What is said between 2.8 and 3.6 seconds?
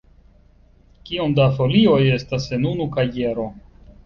kajero?